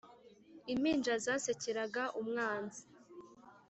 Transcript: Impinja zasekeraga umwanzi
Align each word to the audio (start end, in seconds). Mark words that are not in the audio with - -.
Impinja 0.73 1.13
zasekeraga 1.25 2.03
umwanzi 2.21 2.83